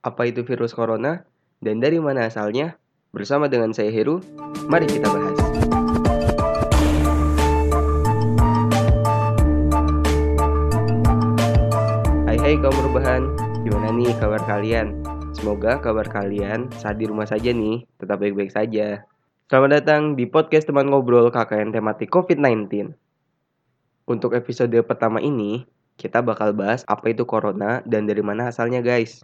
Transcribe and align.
Apa 0.00 0.24
itu 0.24 0.40
virus 0.48 0.72
corona 0.72 1.28
dan 1.60 1.76
dari 1.76 2.00
mana 2.00 2.24
asalnya? 2.24 2.80
Bersama 3.12 3.52
dengan 3.52 3.76
saya 3.76 3.92
Heru, 3.92 4.24
mari 4.64 4.88
kita 4.88 5.04
bahas. 5.04 5.36
Hai 12.24 12.38
hai 12.40 12.56
kaum 12.56 12.72
perubahan, 12.72 13.28
gimana 13.60 13.92
nih 13.92 14.16
kabar 14.16 14.40
kalian? 14.48 15.04
Semoga 15.36 15.76
kabar 15.84 16.08
kalian 16.08 16.72
saat 16.80 16.96
di 16.96 17.04
rumah 17.04 17.28
saja 17.28 17.52
nih, 17.52 17.84
tetap 18.00 18.24
baik-baik 18.24 18.56
saja. 18.56 19.04
Selamat 19.52 19.84
datang 19.84 20.16
di 20.16 20.24
podcast 20.24 20.64
teman 20.64 20.88
ngobrol 20.88 21.28
KKN 21.28 21.76
tematik 21.76 22.08
COVID-19. 22.08 22.96
Untuk 24.08 24.32
episode 24.32 24.80
pertama 24.80 25.20
ini, 25.20 25.68
kita 26.00 26.24
bakal 26.24 26.56
bahas 26.56 26.88
apa 26.88 27.12
itu 27.12 27.28
corona 27.28 27.84
dan 27.84 28.08
dari 28.08 28.24
mana 28.24 28.48
asalnya 28.48 28.80
guys. 28.80 29.20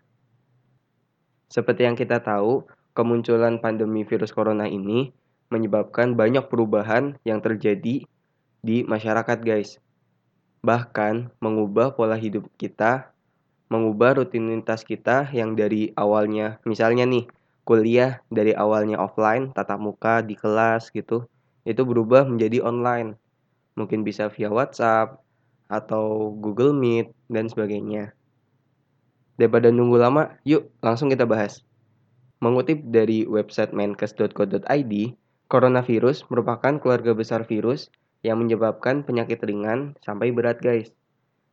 Seperti 1.46 1.86
yang 1.86 1.94
kita 1.94 2.22
tahu, 2.22 2.66
kemunculan 2.96 3.62
pandemi 3.62 4.02
virus 4.02 4.34
corona 4.34 4.66
ini 4.66 5.12
menyebabkan 5.52 6.18
banyak 6.18 6.50
perubahan 6.50 7.14
yang 7.22 7.38
terjadi 7.38 8.02
di 8.66 8.76
masyarakat 8.82 9.38
guys. 9.46 9.78
Bahkan 10.66 11.38
mengubah 11.38 11.94
pola 11.94 12.18
hidup 12.18 12.50
kita, 12.58 13.14
mengubah 13.70 14.18
rutinitas 14.18 14.82
kita 14.82 15.30
yang 15.30 15.54
dari 15.54 15.94
awalnya 15.94 16.58
misalnya 16.66 17.06
nih 17.06 17.30
kuliah 17.66 18.22
dari 18.30 18.54
awalnya 18.54 18.98
offline, 18.98 19.50
tatap 19.54 19.78
muka 19.78 20.22
di 20.22 20.34
kelas 20.34 20.90
gitu, 20.90 21.26
itu 21.66 21.82
berubah 21.82 22.26
menjadi 22.26 22.62
online 22.62 23.18
mungkin 23.76 24.02
bisa 24.02 24.32
via 24.32 24.48
WhatsApp 24.48 25.20
atau 25.68 26.32
Google 26.32 26.72
Meet 26.72 27.12
dan 27.28 27.46
sebagainya. 27.46 28.16
Daripada 29.36 29.68
nunggu 29.68 30.00
lama, 30.00 30.36
yuk 30.48 30.72
langsung 30.80 31.12
kita 31.12 31.28
bahas. 31.28 31.60
Mengutip 32.40 32.80
dari 32.88 33.24
website 33.24 33.72
menkes.co.id, 33.76 34.92
coronavirus 35.48 36.24
merupakan 36.28 36.76
keluarga 36.80 37.12
besar 37.16 37.44
virus 37.44 37.88
yang 38.24 38.40
menyebabkan 38.40 39.04
penyakit 39.04 39.40
ringan 39.44 39.96
sampai 40.04 40.32
berat 40.32 40.60
guys. 40.60 40.92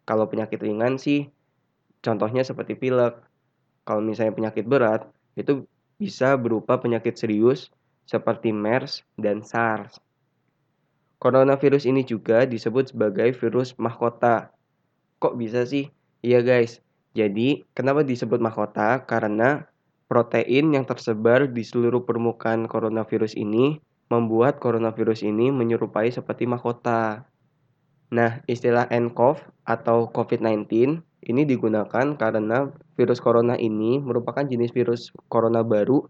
Kalau 0.03 0.27
penyakit 0.27 0.59
ringan 0.59 0.99
sih 0.99 1.31
contohnya 2.03 2.43
seperti 2.43 2.75
pilek. 2.75 3.15
Kalau 3.83 3.99
misalnya 3.99 4.35
penyakit 4.35 4.63
berat, 4.63 5.07
itu 5.35 5.67
bisa 5.99 6.35
berupa 6.39 6.79
penyakit 6.79 7.15
serius 7.19 7.67
seperti 8.07 8.51
MERS 8.51 9.03
dan 9.15 9.43
SARS. 9.43 9.99
Coronavirus 11.19 11.87
ini 11.87 12.03
juga 12.03 12.43
disebut 12.43 12.91
sebagai 12.91 13.31
virus 13.31 13.75
mahkota. 13.79 14.51
Kok 15.23 15.39
bisa 15.39 15.63
sih? 15.63 15.87
Iya 16.19 16.43
guys. 16.43 16.83
Jadi, 17.13 17.61
kenapa 17.77 18.01
disebut 18.01 18.41
mahkota? 18.41 19.05
Karena 19.05 19.69
protein 20.09 20.73
yang 20.73 20.85
tersebar 20.85 21.45
di 21.49 21.61
seluruh 21.61 22.05
permukaan 22.05 22.65
coronavirus 22.65 23.37
ini 23.37 23.77
membuat 24.09 24.61
coronavirus 24.61 25.25
ini 25.25 25.49
menyerupai 25.49 26.09
seperti 26.09 26.45
mahkota. 26.45 27.25
Nah, 28.13 28.45
istilah 28.45 28.85
nCoV 28.93 29.41
atau 29.65 30.05
COVID-19 30.13 31.01
ini 31.25 31.41
digunakan 31.49 32.13
karena 32.13 32.69
virus 32.93 33.17
corona 33.17 33.57
ini 33.57 33.97
merupakan 33.97 34.45
jenis 34.45 34.69
virus 34.69 35.09
corona 35.33 35.65
baru 35.65 36.05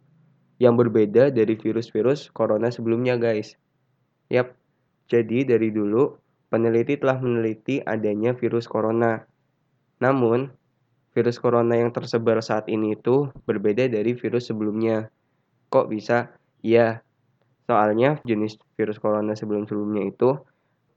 yang 0.59 0.75
berbeda 0.75 1.31
dari 1.31 1.55
virus-virus 1.55 2.27
corona 2.35 2.67
sebelumnya, 2.71 3.15
guys. 3.15 3.55
Yap, 4.27 4.55
jadi 5.07 5.47
dari 5.47 5.71
dulu 5.71 6.17
peneliti 6.51 6.99
telah 6.99 7.23
meneliti 7.23 7.79
adanya 7.83 8.35
virus 8.35 8.67
corona. 8.67 9.23
Namun, 10.03 10.51
virus 11.13 11.37
corona 11.37 11.77
yang 11.77 11.93
tersebar 11.93 12.41
saat 12.41 12.65
ini 12.67 12.97
itu 12.97 13.29
berbeda 13.45 13.85
dari 13.89 14.17
virus 14.17 14.49
sebelumnya. 14.49 15.09
Kok 15.69 15.89
bisa? 15.89 16.33
Ya, 16.65 17.05
soalnya 17.69 18.19
jenis 18.25 18.57
virus 18.75 18.97
corona 18.97 19.37
sebelum-sebelumnya 19.37 20.09
itu 20.09 20.41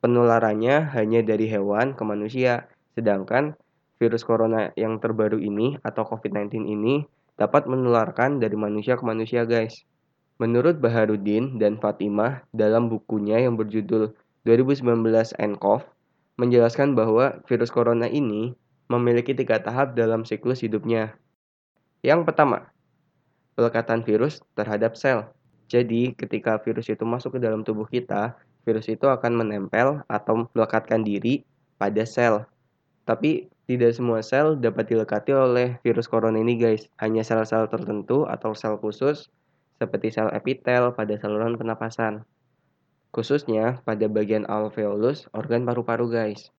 penularannya 0.00 0.93
hanya 0.97 1.21
dari 1.21 1.49
hewan 1.49 1.97
ke 1.97 2.03
manusia, 2.04 2.69
sedangkan 2.97 3.56
virus 3.97 4.25
corona 4.25 4.72
yang 4.77 5.00
terbaru 5.00 5.41
ini 5.41 5.81
atau 5.84 6.04
COVID-19 6.04 6.69
ini 6.69 7.04
dapat 7.37 7.69
menularkan 7.69 8.41
dari 8.41 8.56
manusia 8.56 8.97
ke 8.97 9.04
manusia, 9.04 9.44
guys. 9.44 9.84
Menurut 10.37 10.81
Baharudin 10.81 11.56
dan 11.56 11.81
Fatimah 11.81 12.44
dalam 12.53 12.93
bukunya 12.93 13.41
yang 13.41 13.56
berjudul 13.56 14.12
2019 14.44 14.84
nCoV 15.41 15.83
menjelaskan 16.37 16.93
bahwa 16.93 17.41
virus 17.48 17.72
corona 17.72 18.04
ini 18.04 18.53
memiliki 18.86 19.34
tiga 19.34 19.58
tahap 19.58 19.94
dalam 19.98 20.22
siklus 20.22 20.62
hidupnya. 20.62 21.19
Yang 22.06 22.26
pertama, 22.28 22.70
pelekatan 23.58 24.06
virus 24.06 24.44
terhadap 24.54 24.94
sel. 24.94 25.26
Jadi, 25.66 26.14
ketika 26.14 26.62
virus 26.62 26.86
itu 26.86 27.02
masuk 27.02 27.36
ke 27.36 27.41
dalam 27.42 27.66
tubuh 27.66 27.91
kita, 27.91 28.38
virus 28.62 28.86
itu 28.86 29.06
akan 29.10 29.42
menempel 29.42 30.06
atau 30.06 30.47
melekatkan 30.54 31.02
diri 31.02 31.42
pada 31.78 32.06
sel. 32.06 32.47
Tapi 33.06 33.47
tidak 33.66 33.98
semua 33.98 34.22
sel 34.22 34.54
dapat 34.58 34.91
dilekati 34.91 35.34
oleh 35.34 35.78
virus 35.82 36.06
corona 36.06 36.38
ini 36.38 36.54
guys. 36.54 36.86
Hanya 37.03 37.26
sel-sel 37.26 37.66
tertentu 37.66 38.22
atau 38.26 38.54
sel 38.54 38.78
khusus 38.78 39.26
seperti 39.82 40.14
sel 40.14 40.30
epitel 40.30 40.94
pada 40.94 41.14
saluran 41.18 41.58
pernapasan. 41.58 42.22
Khususnya 43.10 43.82
pada 43.82 44.06
bagian 44.10 44.47
alveolus 44.47 45.26
organ 45.34 45.66
paru-paru 45.66 46.06
guys. 46.10 46.54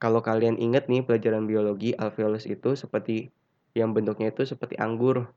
Kalau 0.00 0.24
kalian 0.24 0.56
ingat 0.56 0.88
nih 0.88 1.04
pelajaran 1.04 1.44
biologi 1.44 1.92
alveolus 1.92 2.48
itu 2.48 2.72
seperti 2.72 3.28
yang 3.76 3.92
bentuknya 3.92 4.32
itu 4.32 4.48
seperti 4.48 4.80
anggur. 4.80 5.28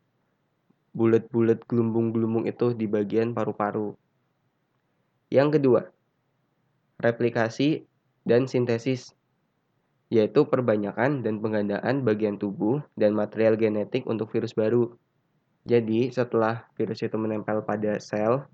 Bulat-bulat 0.95 1.67
gelembung-gelembung 1.67 2.47
itu 2.47 2.71
di 2.71 2.87
bagian 2.87 3.35
paru-paru. 3.35 3.91
Yang 5.27 5.59
kedua, 5.59 5.81
replikasi 7.01 7.83
dan 8.23 8.47
sintesis 8.47 9.11
yaitu 10.13 10.45
perbanyakan 10.45 11.25
dan 11.25 11.41
penggandaan 11.41 12.05
bagian 12.05 12.37
tubuh 12.37 12.85
dan 12.93 13.17
material 13.17 13.57
genetik 13.57 14.05
untuk 14.05 14.29
virus 14.29 14.53
baru. 14.53 14.93
Jadi, 15.65 16.13
setelah 16.13 16.69
virus 16.77 17.01
itu 17.01 17.17
menempel 17.17 17.65
pada 17.65 17.97
sel, 17.97 18.45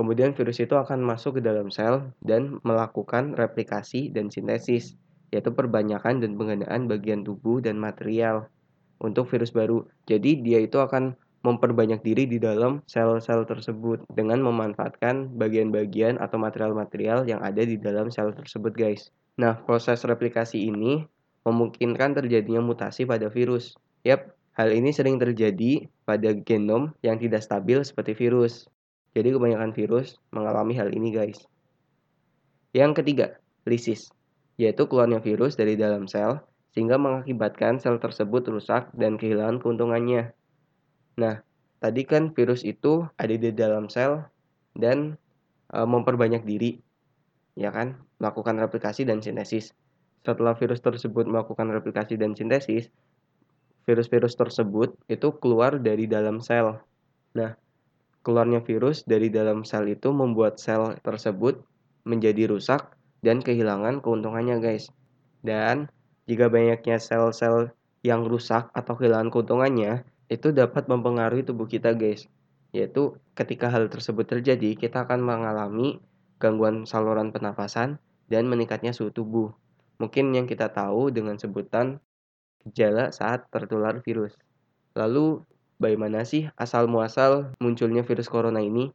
kemudian 0.00 0.32
virus 0.32 0.64
itu 0.64 0.72
akan 0.72 1.04
masuk 1.04 1.38
ke 1.38 1.40
dalam 1.44 1.68
sel 1.68 2.08
dan 2.24 2.56
melakukan 2.64 3.36
replikasi 3.36 4.08
dan 4.08 4.32
sintesis, 4.32 4.96
yaitu 5.30 5.52
perbanyakan 5.52 6.20
dan 6.20 6.34
penggandaan 6.36 6.86
bagian 6.86 7.22
tubuh 7.22 7.60
dan 7.60 7.76
material 7.76 8.48
untuk 8.98 9.28
virus 9.30 9.54
baru. 9.54 9.86
Jadi, 10.08 10.42
dia 10.42 10.62
itu 10.62 10.80
akan 10.80 11.14
memperbanyak 11.46 12.02
diri 12.02 12.26
di 12.26 12.42
dalam 12.42 12.82
sel-sel 12.90 13.46
tersebut 13.46 14.02
dengan 14.10 14.42
memanfaatkan 14.42 15.38
bagian-bagian 15.38 16.18
atau 16.18 16.36
material-material 16.36 17.24
yang 17.30 17.38
ada 17.40 17.62
di 17.62 17.78
dalam 17.78 18.10
sel 18.10 18.34
tersebut, 18.34 18.74
guys. 18.74 19.14
Nah, 19.38 19.54
proses 19.62 20.02
replikasi 20.02 20.66
ini 20.66 21.06
memungkinkan 21.46 22.18
terjadinya 22.18 22.58
mutasi 22.58 23.06
pada 23.06 23.30
virus. 23.30 23.78
Yap, 24.02 24.34
Hal 24.58 24.74
ini 24.74 24.90
sering 24.90 25.22
terjadi 25.22 25.86
pada 26.02 26.34
genom 26.34 26.90
yang 27.06 27.14
tidak 27.22 27.46
stabil 27.46 27.78
seperti 27.86 28.18
virus. 28.18 28.66
Jadi 29.14 29.30
kebanyakan 29.30 29.70
virus 29.70 30.18
mengalami 30.34 30.74
hal 30.74 30.90
ini 30.90 31.14
guys. 31.14 31.46
Yang 32.74 32.98
ketiga, 32.98 33.38
lisis, 33.70 34.10
yaitu 34.58 34.90
keluarnya 34.90 35.22
virus 35.22 35.54
dari 35.54 35.78
dalam 35.78 36.10
sel 36.10 36.42
sehingga 36.74 36.98
mengakibatkan 36.98 37.78
sel 37.78 37.96
tersebut 38.02 38.50
rusak 38.50 38.90
dan 38.92 39.16
kehilangan 39.16 39.62
keuntungannya. 39.62 40.34
Nah, 41.16 41.40
tadi 41.78 42.02
kan 42.04 42.34
virus 42.34 42.66
itu 42.66 43.06
ada 43.16 43.34
di 43.34 43.54
dalam 43.54 43.86
sel 43.86 44.26
dan 44.74 45.14
e, 45.70 45.78
memperbanyak 45.78 46.42
diri, 46.42 46.78
ya 47.54 47.70
kan, 47.70 47.96
melakukan 48.18 48.58
replikasi 48.58 49.06
dan 49.06 49.22
sintesis. 49.22 49.72
Setelah 50.26 50.58
virus 50.58 50.82
tersebut 50.82 51.24
melakukan 51.24 51.70
replikasi 51.70 52.18
dan 52.18 52.34
sintesis, 52.34 52.90
virus-virus 53.86 54.36
tersebut 54.36 54.92
itu 55.08 55.28
keluar 55.38 55.78
dari 55.80 56.04
dalam 56.04 56.42
sel. 56.42 56.82
Nah, 57.32 57.54
keluarnya 58.26 58.60
virus 58.60 59.06
dari 59.06 59.30
dalam 59.32 59.62
sel 59.62 59.86
itu 59.88 60.10
membuat 60.10 60.58
sel 60.60 60.98
tersebut 61.00 61.62
menjadi 62.04 62.50
rusak 62.50 62.97
dan 63.24 63.42
kehilangan 63.42 64.00
keuntungannya, 64.04 64.62
guys. 64.62 64.90
Dan 65.42 65.90
jika 66.28 66.50
banyaknya 66.50 67.00
sel-sel 67.00 67.72
yang 68.06 68.26
rusak 68.26 68.70
atau 68.74 68.94
kehilangan 68.94 69.32
keuntungannya, 69.32 70.06
itu 70.28 70.52
dapat 70.52 70.86
mempengaruhi 70.86 71.42
tubuh 71.42 71.66
kita, 71.66 71.96
guys. 71.96 72.28
Yaitu 72.70 73.16
ketika 73.32 73.72
hal 73.72 73.88
tersebut 73.88 74.28
terjadi, 74.28 74.76
kita 74.76 75.08
akan 75.08 75.24
mengalami 75.24 75.98
gangguan 76.38 76.84
saluran 76.86 77.34
pernafasan 77.34 77.98
dan 78.28 78.46
meningkatnya 78.46 78.94
suhu 78.94 79.10
tubuh. 79.10 79.50
Mungkin 79.98 80.30
yang 80.30 80.46
kita 80.46 80.70
tahu 80.70 81.10
dengan 81.10 81.40
sebutan 81.40 81.98
gejala 82.62 83.10
saat 83.10 83.48
tertular 83.50 83.98
virus. 84.04 84.36
Lalu, 84.94 85.42
bagaimana 85.80 86.22
sih 86.22 86.46
asal-muasal 86.54 87.56
munculnya 87.58 88.06
virus 88.06 88.30
corona 88.30 88.62
ini? 88.62 88.94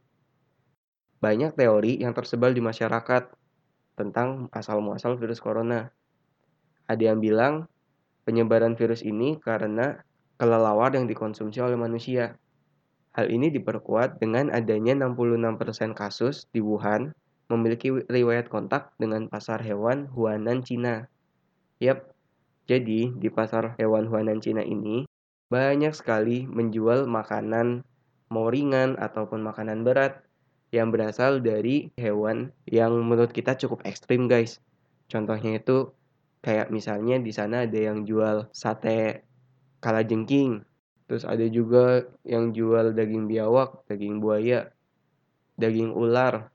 Banyak 1.20 1.56
teori 1.56 2.00
yang 2.00 2.16
tersebar 2.16 2.52
di 2.52 2.60
masyarakat 2.64 3.32
tentang 3.94 4.50
asal-muasal 4.50 5.18
virus 5.18 5.38
corona. 5.38 5.90
Ada 6.90 7.14
yang 7.14 7.18
bilang 7.22 7.70
penyebaran 8.28 8.74
virus 8.74 9.00
ini 9.00 9.38
karena 9.40 10.02
kelelawar 10.36 10.92
yang 10.94 11.06
dikonsumsi 11.06 11.62
oleh 11.62 11.78
manusia. 11.78 12.36
Hal 13.14 13.30
ini 13.30 13.48
diperkuat 13.54 14.18
dengan 14.18 14.50
adanya 14.50 14.98
66% 14.98 15.94
kasus 15.94 16.50
di 16.50 16.58
Wuhan 16.58 17.14
memiliki 17.46 17.94
riwayat 18.10 18.50
kontak 18.50 18.90
dengan 18.98 19.30
pasar 19.30 19.62
hewan 19.62 20.10
Huanan 20.10 20.66
Cina. 20.66 21.06
Yap, 21.78 22.10
jadi 22.66 23.14
di 23.14 23.28
pasar 23.30 23.78
hewan 23.78 24.10
Huanan 24.10 24.42
Cina 24.42 24.66
ini 24.66 25.06
banyak 25.52 25.94
sekali 25.94 26.48
menjual 26.50 27.06
makanan 27.06 27.86
mau 28.32 28.50
ringan 28.50 28.98
ataupun 28.98 29.44
makanan 29.44 29.86
berat 29.86 30.24
yang 30.70 30.94
berasal 30.94 31.42
dari 31.42 31.90
hewan 31.98 32.54
yang 32.70 32.94
menurut 33.04 33.34
kita 33.34 33.58
cukup 33.58 33.84
ekstrim 33.84 34.30
guys. 34.30 34.62
Contohnya 35.10 35.60
itu 35.60 35.92
kayak 36.40 36.72
misalnya 36.72 37.20
di 37.20 37.32
sana 37.32 37.68
ada 37.68 37.78
yang 37.78 38.04
jual 38.08 38.48
sate 38.52 39.24
kalajengking 39.84 40.64
Terus 41.04 41.24
ada 41.28 41.44
juga 41.48 42.08
yang 42.24 42.56
jual 42.56 42.96
daging 42.96 43.28
biawak, 43.28 43.84
daging 43.88 44.24
buaya, 44.24 44.72
daging 45.60 45.92
ular. 45.92 46.48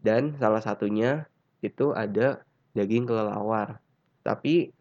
Dan 0.00 0.36
salah 0.40 0.64
satunya 0.64 1.28
itu 1.60 1.92
ada 1.92 2.44
daging 2.72 3.04
kelelawar. 3.04 3.80
Tapi 4.24 4.72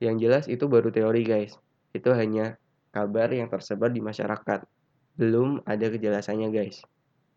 yang 0.00 0.16
jelas 0.16 0.48
itu 0.48 0.64
baru 0.64 0.88
teori 0.88 1.22
guys. 1.28 1.60
Itu 1.92 2.16
hanya 2.16 2.56
kabar 2.92 3.28
yang 3.32 3.52
tersebar 3.52 3.92
di 3.92 4.00
masyarakat. 4.00 4.64
Belum 5.20 5.60
ada 5.68 5.86
kejelasannya 5.92 6.48
guys. 6.48 6.80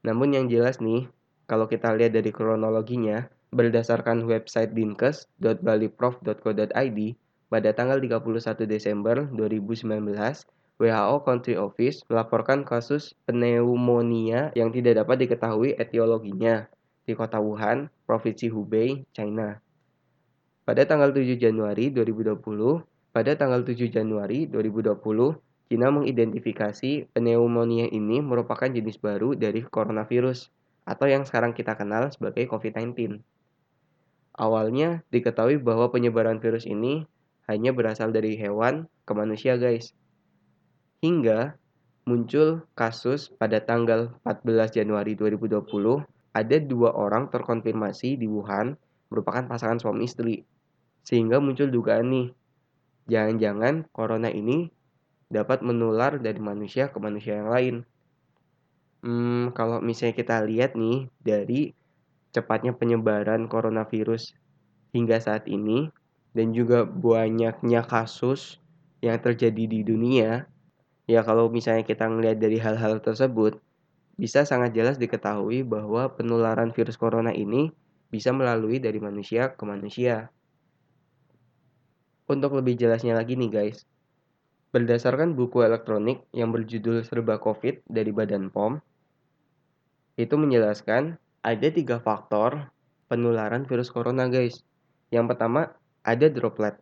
Namun 0.04 0.36
yang 0.36 0.52
jelas 0.52 0.84
nih, 0.84 1.08
kalau 1.48 1.72
kita 1.72 1.96
lihat 1.96 2.12
dari 2.16 2.32
kronologinya, 2.36 3.32
berdasarkan 3.56 4.28
website 4.28 4.76
dinkes.baliprof.co.id, 4.76 7.00
pada 7.48 7.70
tanggal 7.72 8.02
31 8.02 8.66
Desember 8.68 9.30
2019, 9.32 10.44
WHO 10.82 11.22
Country 11.22 11.54
Office 11.56 12.02
melaporkan 12.10 12.66
kasus 12.66 13.14
pneumonia 13.30 14.50
yang 14.58 14.74
tidak 14.74 15.06
dapat 15.06 15.22
diketahui 15.24 15.78
etiologinya 15.78 16.66
di 17.06 17.14
kota 17.14 17.38
Wuhan, 17.38 17.94
Provinsi 18.10 18.50
Hubei, 18.50 19.06
China. 19.14 19.62
Pada 20.66 20.82
tanggal 20.88 21.14
7 21.14 21.38
Januari 21.38 21.94
2020, 21.94 22.42
pada 23.14 23.38
tanggal 23.38 23.62
7 23.62 23.86
Januari 23.92 24.50
2020, 24.50 24.98
China 25.72 25.90
mengidentifikasi 25.96 27.12
pneumonia 27.16 27.88
ini 27.88 28.20
merupakan 28.20 28.68
jenis 28.68 29.00
baru 29.00 29.34
dari 29.34 29.64
coronavirus 29.64 30.52
atau 30.84 31.08
yang 31.08 31.24
sekarang 31.24 31.56
kita 31.56 31.80
kenal 31.80 32.12
sebagai 32.12 32.46
COVID-19. 32.52 33.24
Awalnya 34.34 35.06
diketahui 35.14 35.62
bahwa 35.62 35.94
penyebaran 35.94 36.44
virus 36.44 36.68
ini 36.68 37.08
hanya 37.48 37.72
berasal 37.72 38.12
dari 38.12 38.36
hewan 38.36 38.90
ke 39.08 39.12
manusia 39.16 39.56
guys. 39.56 39.94
Hingga 41.04 41.56
muncul 42.04 42.68
kasus 42.76 43.32
pada 43.32 43.64
tanggal 43.64 44.12
14 44.28 44.76
Januari 44.84 45.16
2020 45.16 45.64
ada 46.34 46.58
dua 46.58 46.92
orang 46.98 47.30
terkonfirmasi 47.30 48.18
di 48.20 48.28
Wuhan 48.28 48.76
merupakan 49.14 49.46
pasangan 49.46 49.78
suami 49.78 50.10
istri. 50.10 50.42
Sehingga 51.06 51.38
muncul 51.38 51.70
dugaan 51.70 52.10
nih, 52.10 52.28
jangan-jangan 53.06 53.86
corona 53.94 54.34
ini 54.34 54.72
dapat 55.34 55.66
menular 55.66 56.22
dari 56.22 56.38
manusia 56.38 56.94
ke 56.94 57.02
manusia 57.02 57.42
yang 57.42 57.50
lain. 57.50 57.76
Hmm, 59.02 59.50
kalau 59.58 59.82
misalnya 59.82 60.14
kita 60.14 60.46
lihat 60.46 60.78
nih 60.78 61.10
dari 61.20 61.74
cepatnya 62.30 62.78
penyebaran 62.78 63.50
coronavirus 63.50 64.38
hingga 64.94 65.18
saat 65.18 65.50
ini, 65.50 65.90
dan 66.34 66.54
juga 66.54 66.86
banyaknya 66.86 67.86
kasus 67.86 68.58
yang 69.02 69.18
terjadi 69.22 69.66
di 69.70 69.82
dunia, 69.86 70.46
ya 71.06 71.22
kalau 71.22 71.50
misalnya 71.50 71.86
kita 71.86 72.10
melihat 72.10 72.42
dari 72.42 72.58
hal-hal 72.58 73.02
tersebut, 73.02 73.62
bisa 74.18 74.46
sangat 74.46 74.74
jelas 74.78 75.02
diketahui 75.02 75.66
bahwa 75.66 76.10
penularan 76.14 76.70
virus 76.74 76.98
corona 76.98 77.34
ini 77.34 77.74
bisa 78.14 78.30
melalui 78.30 78.78
dari 78.78 79.02
manusia 79.02 79.54
ke 79.54 79.64
manusia. 79.66 80.30
Untuk 82.30 82.54
lebih 82.54 82.78
jelasnya 82.78 83.18
lagi 83.18 83.34
nih 83.34 83.50
guys, 83.50 83.86
berdasarkan 84.74 85.38
buku 85.38 85.62
elektronik 85.62 86.26
yang 86.34 86.50
berjudul 86.50 87.06
Serba 87.06 87.38
COVID 87.38 87.86
dari 87.86 88.10
Badan 88.10 88.50
POM, 88.50 88.82
itu 90.18 90.34
menjelaskan 90.34 91.22
ada 91.46 91.68
tiga 91.70 92.02
faktor 92.02 92.74
penularan 93.06 93.70
virus 93.70 93.94
corona 93.94 94.26
guys. 94.26 94.66
Yang 95.14 95.38
pertama 95.38 95.70
ada 96.02 96.26
droplet. 96.26 96.74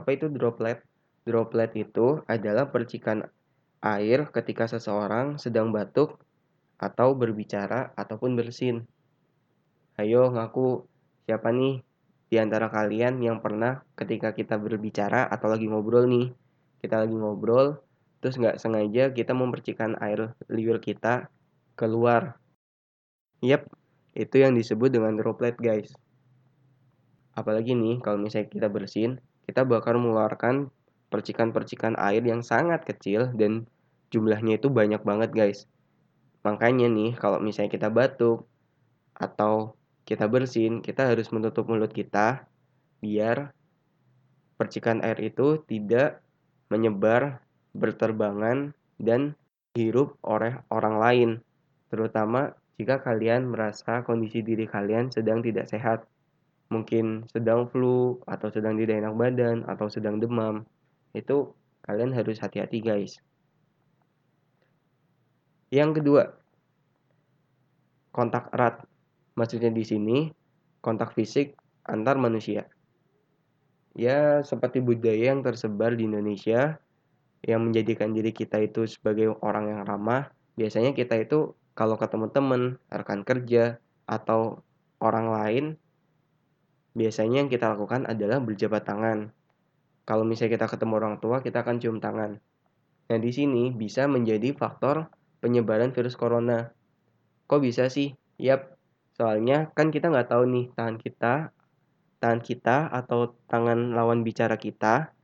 Apa 0.00 0.16
itu 0.16 0.32
droplet? 0.32 0.80
Droplet 1.28 1.76
itu 1.76 2.24
adalah 2.24 2.72
percikan 2.72 3.28
air 3.84 4.32
ketika 4.32 4.64
seseorang 4.64 5.36
sedang 5.36 5.76
batuk 5.76 6.16
atau 6.80 7.12
berbicara 7.12 7.92
ataupun 8.00 8.32
bersin. 8.32 8.88
Ayo 10.00 10.32
ngaku 10.32 10.88
siapa 11.28 11.52
nih 11.52 11.84
di 12.32 12.36
antara 12.40 12.72
kalian 12.72 13.20
yang 13.20 13.44
pernah 13.44 13.84
ketika 13.92 14.32
kita 14.32 14.56
berbicara 14.56 15.28
atau 15.28 15.52
lagi 15.52 15.68
ngobrol 15.68 16.08
nih, 16.08 16.32
kita 16.84 17.00
lagi 17.00 17.16
ngobrol, 17.16 17.80
terus 18.20 18.36
nggak 18.36 18.60
sengaja 18.60 19.08
kita 19.16 19.32
mempercikan 19.32 19.96
air 20.04 20.36
liur 20.52 20.76
kita 20.84 21.32
keluar. 21.80 22.36
Yap, 23.40 23.68
itu 24.12 24.36
yang 24.44 24.52
disebut 24.52 24.92
dengan 24.92 25.16
droplet 25.16 25.56
guys. 25.56 25.96
Apalagi 27.32 27.72
nih 27.72 28.04
kalau 28.04 28.20
misalnya 28.20 28.52
kita 28.52 28.68
bersin, 28.68 29.16
kita 29.48 29.64
bakal 29.64 29.96
mengeluarkan 29.96 30.68
percikan-percikan 31.08 31.96
air 32.00 32.24
yang 32.24 32.40
sangat 32.40 32.84
kecil 32.88 33.32
dan 33.36 33.68
jumlahnya 34.08 34.56
itu 34.56 34.72
banyak 34.72 35.00
banget 35.04 35.30
guys. 35.34 35.66
Makanya 36.46 36.88
nih 36.88 37.12
kalau 37.16 37.40
misalnya 37.40 37.72
kita 37.72 37.88
batuk 37.88 38.46
atau 39.16 39.76
kita 40.04 40.28
bersin, 40.28 40.84
kita 40.84 41.08
harus 41.08 41.32
menutup 41.32 41.64
mulut 41.68 41.92
kita 41.92 42.44
biar 43.04 43.52
percikan 44.56 45.04
air 45.04 45.20
itu 45.20 45.60
tidak 45.68 46.23
menyebar 46.74 47.38
berterbangan 47.70 48.74
dan 48.98 49.38
hirup 49.78 50.18
oleh 50.26 50.58
orang 50.74 50.96
lain. 50.98 51.30
Terutama 51.94 52.50
jika 52.74 52.98
kalian 52.98 53.46
merasa 53.46 54.02
kondisi 54.02 54.42
diri 54.42 54.66
kalian 54.66 55.14
sedang 55.14 55.38
tidak 55.38 55.70
sehat. 55.70 56.02
Mungkin 56.74 57.30
sedang 57.30 57.70
flu 57.70 58.18
atau 58.26 58.50
sedang 58.50 58.74
tidak 58.74 58.98
enak 58.98 59.14
badan 59.14 59.62
atau 59.70 59.86
sedang 59.86 60.18
demam. 60.18 60.66
Itu 61.14 61.54
kalian 61.86 62.10
harus 62.10 62.42
hati-hati 62.42 62.82
guys. 62.82 63.22
Yang 65.70 66.02
kedua 66.02 66.34
kontak 68.10 68.50
erat. 68.50 68.82
Maksudnya 69.38 69.70
di 69.70 69.86
sini 69.86 70.18
kontak 70.82 71.14
fisik 71.14 71.54
antar 71.86 72.18
manusia 72.18 72.66
ya 73.94 74.42
seperti 74.42 74.82
budaya 74.82 75.32
yang 75.34 75.42
tersebar 75.42 75.94
di 75.94 76.06
Indonesia 76.10 76.78
yang 77.46 77.62
menjadikan 77.64 78.10
diri 78.10 78.34
kita 78.34 78.60
itu 78.62 78.86
sebagai 78.90 79.34
orang 79.42 79.70
yang 79.70 79.80
ramah 79.86 80.30
biasanya 80.58 80.94
kita 80.94 81.18
itu 81.18 81.54
kalau 81.74 81.98
ketemu 81.98 82.26
teman 82.30 82.62
rekan 82.90 83.26
kerja 83.26 83.78
atau 84.06 84.62
orang 85.02 85.26
lain 85.30 85.64
biasanya 86.94 87.44
yang 87.44 87.50
kita 87.50 87.74
lakukan 87.74 88.06
adalah 88.06 88.38
berjabat 88.38 88.86
tangan. 88.86 89.34
Kalau 90.06 90.22
misalnya 90.22 90.56
kita 90.56 90.66
ketemu 90.70 90.92
orang 91.02 91.14
tua, 91.18 91.42
kita 91.42 91.66
akan 91.66 91.82
cium 91.82 91.98
tangan. 91.98 92.38
Nah, 93.10 93.18
di 93.18 93.30
sini 93.34 93.74
bisa 93.74 94.06
menjadi 94.06 94.54
faktor 94.54 95.10
penyebaran 95.42 95.90
virus 95.90 96.14
corona. 96.14 96.70
Kok 97.50 97.60
bisa 97.60 97.90
sih? 97.90 98.14
Yap, 98.40 98.78
soalnya 99.18 99.74
kan 99.74 99.90
kita 99.90 100.08
nggak 100.08 100.30
tahu 100.30 100.44
nih 100.48 100.64
tangan 100.72 100.96
kita, 100.96 101.32
tangan 102.18 102.40
kita 102.40 102.88
atau 102.90 103.34
tangan 103.50 103.92
lawan 103.92 104.26
bicara 104.26 104.56
kita 104.56 105.14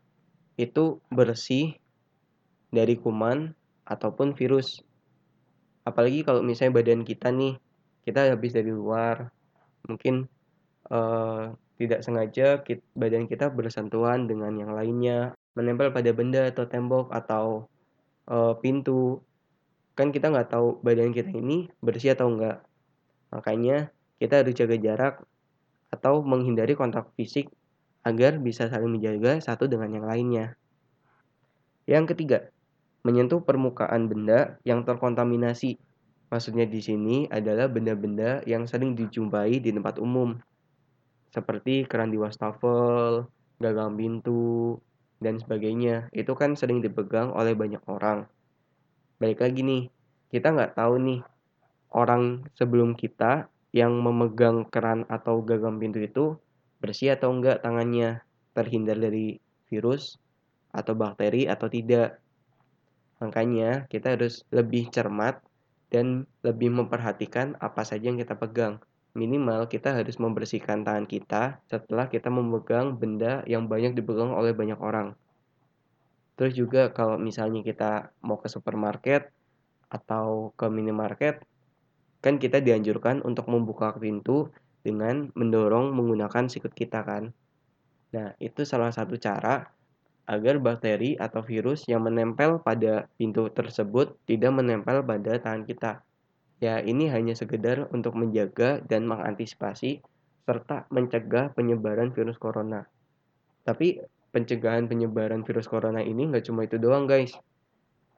itu 0.61 1.01
bersih 1.09 1.81
dari 2.71 2.95
kuman 3.01 3.57
ataupun 3.89 4.37
virus. 4.37 4.85
Apalagi 5.83 6.23
kalau 6.23 6.45
misalnya 6.45 6.79
badan 6.79 7.03
kita 7.03 7.33
nih, 7.35 7.59
kita 8.07 8.31
habis 8.31 8.53
dari 8.55 8.71
luar, 8.71 9.33
mungkin 9.89 10.29
uh, 10.93 11.57
tidak 11.81 12.05
sengaja 12.05 12.61
kita, 12.63 12.85
badan 12.93 13.27
kita 13.27 13.49
bersentuhan 13.49 14.29
dengan 14.29 14.53
yang 14.55 14.77
lainnya, 14.77 15.35
menempel 15.57 15.91
pada 15.91 16.13
benda 16.13 16.47
atau 16.47 16.69
tembok 16.69 17.11
atau 17.11 17.67
uh, 18.29 18.55
pintu. 18.61 19.25
Kan 19.97 20.15
kita 20.15 20.31
nggak 20.31 20.53
tahu 20.53 20.79
badan 20.85 21.11
kita 21.11 21.33
ini 21.33 21.73
bersih 21.83 22.15
atau 22.15 22.31
enggak. 22.31 22.63
Makanya 23.33 23.91
kita 24.21 24.45
harus 24.45 24.55
jaga 24.55 24.77
jarak 24.77 25.15
atau 25.91 26.23
menghindari 26.23 26.79
kontak 26.79 27.11
fisik 27.19 27.51
agar 28.07 28.41
bisa 28.41 28.71
saling 28.71 28.97
menjaga 28.97 29.43
satu 29.45 29.69
dengan 29.69 29.93
yang 29.93 30.07
lainnya. 30.09 30.47
Yang 31.85 32.15
ketiga, 32.15 32.39
menyentuh 33.03 33.45
permukaan 33.45 34.09
benda 34.09 34.57
yang 34.65 34.87
terkontaminasi. 34.87 35.77
Maksudnya 36.31 36.65
di 36.65 36.79
sini 36.79 37.17
adalah 37.27 37.67
benda-benda 37.67 38.41
yang 38.47 38.65
sering 38.71 38.95
dijumpai 38.95 39.59
di 39.59 39.75
tempat 39.75 39.99
umum, 39.99 40.39
seperti 41.35 41.91
keran 41.91 42.15
di 42.15 42.19
wastafel, 42.23 43.27
gagang 43.59 43.99
pintu, 43.99 44.79
dan 45.19 45.43
sebagainya. 45.43 46.07
Itu 46.15 46.39
kan 46.39 46.55
sering 46.55 46.81
dipegang 46.81 47.35
oleh 47.35 47.59
banyak 47.59 47.83
orang. 47.91 48.31
Balik 49.19 49.43
lagi 49.43 49.61
nih, 49.67 49.83
kita 50.31 50.55
nggak 50.55 50.79
tahu 50.79 51.03
nih 51.03 51.21
orang 51.91 52.47
sebelum 52.55 52.95
kita 52.95 53.51
yang 53.71 53.95
memegang 54.03 54.67
keran 54.67 55.07
atau 55.07 55.43
gagang 55.47 55.79
pintu 55.79 56.03
itu 56.03 56.25
bersih 56.83 57.15
atau 57.15 57.31
enggak 57.31 57.63
tangannya, 57.63 58.25
terhindar 58.57 58.99
dari 58.99 59.39
virus 59.71 60.19
atau 60.75 60.97
bakteri 60.97 61.47
atau 61.47 61.71
tidak. 61.71 62.19
Makanya 63.21 63.87
kita 63.87 64.17
harus 64.17 64.43
lebih 64.51 64.89
cermat 64.91 65.39
dan 65.93 66.25
lebih 66.41 66.73
memperhatikan 66.73 67.59
apa 67.61 67.85
saja 67.85 68.09
yang 68.09 68.19
kita 68.19 68.39
pegang. 68.39 68.81
Minimal 69.13 69.67
kita 69.67 69.91
harus 69.91 70.17
membersihkan 70.23 70.87
tangan 70.87 71.05
kita 71.05 71.59
setelah 71.67 72.07
kita 72.07 72.31
memegang 72.31 72.95
benda 72.95 73.43
yang 73.45 73.67
banyak 73.67 73.93
dipegang 73.93 74.31
oleh 74.31 74.55
banyak 74.55 74.79
orang. 74.79 75.19
Terus 76.39 76.57
juga 76.57 76.89
kalau 76.95 77.21
misalnya 77.21 77.61
kita 77.61 78.15
mau 78.25 78.41
ke 78.41 78.49
supermarket 78.49 79.29
atau 79.91 80.55
ke 80.55 80.71
minimarket, 80.71 81.43
kan 82.21 82.37
kita 82.37 82.61
dianjurkan 82.61 83.25
untuk 83.25 83.49
membuka 83.49 83.97
pintu 83.97 84.53
dengan 84.81 85.29
mendorong 85.37 85.93
menggunakan 85.93 86.49
sikut 86.49 86.73
kita 86.73 87.05
kan. 87.05 87.33
Nah, 88.17 88.33
itu 88.41 88.65
salah 88.65 88.93
satu 88.93 89.17
cara 89.17 89.69
agar 90.31 90.63
bakteri 90.63 91.19
atau 91.19 91.43
virus 91.43 91.91
yang 91.91 92.07
menempel 92.07 92.63
pada 92.63 93.11
pintu 93.19 93.51
tersebut 93.51 94.15
tidak 94.31 94.53
menempel 94.55 95.03
pada 95.03 95.43
tangan 95.43 95.65
kita. 95.67 95.93
Ya, 96.61 96.79
ini 96.85 97.09
hanya 97.09 97.33
sekedar 97.33 97.89
untuk 97.91 98.15
menjaga 98.15 98.85
dan 98.85 99.09
mengantisipasi 99.09 100.05
serta 100.45 100.87
mencegah 100.93 101.51
penyebaran 101.57 102.13
virus 102.13 102.37
corona. 102.37 102.85
Tapi 103.65 104.01
pencegahan 104.31 104.87
penyebaran 104.87 105.43
virus 105.43 105.67
corona 105.67 106.05
ini 106.05 106.31
nggak 106.31 106.47
cuma 106.47 106.69
itu 106.69 106.77
doang 106.77 107.09
guys. 107.09 107.35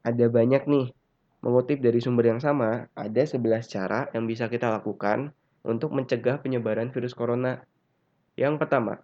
Ada 0.03 0.27
banyak 0.29 0.67
nih. 0.69 0.87
Mengutip 1.43 1.83
dari 1.83 1.99
sumber 1.99 2.31
yang 2.31 2.41
sama, 2.41 2.87
ada 2.95 3.23
11 3.27 3.67
cara 3.67 4.07
yang 4.15 4.31
bisa 4.31 4.47
kita 4.47 4.71
lakukan 4.71 5.35
untuk 5.67 5.91
mencegah 5.91 6.39
penyebaran 6.39 6.95
virus 6.95 7.19
corona. 7.19 7.67
Yang 8.39 8.63
pertama, 8.63 9.03